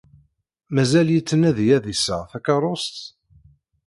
Mazal 0.73 1.07
yettnadi 1.11 1.67
ad 1.77 1.81
d-iseɣ 1.83 2.21
takeṛṛust? 2.31 2.95